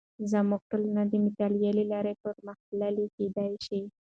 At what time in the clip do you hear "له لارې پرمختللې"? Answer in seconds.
1.77-3.05